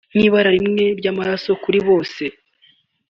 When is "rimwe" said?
0.57-0.85